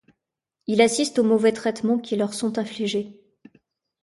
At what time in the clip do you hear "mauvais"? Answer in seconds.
1.23-1.51